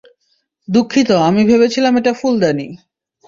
দুঃখিত, 0.67 1.09
আমি 1.11 1.41
ভেবেছিলাম 1.45 1.93
এটা 1.97 2.13
ফুলদানি। 2.13 2.67